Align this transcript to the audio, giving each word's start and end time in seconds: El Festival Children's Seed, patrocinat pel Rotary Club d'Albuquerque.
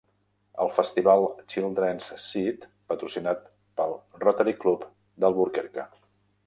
El 0.63 0.69
Festival 0.77 1.25
Children's 1.55 2.09
Seed, 2.25 2.65
patrocinat 2.93 3.47
pel 3.81 3.95
Rotary 4.27 4.59
Club 4.67 4.93
d'Albuquerque. 5.25 5.89